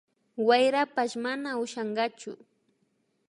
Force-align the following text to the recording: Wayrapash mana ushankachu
Wayrapash 0.47 1.15
mana 1.23 1.49
ushankachu 1.63 2.31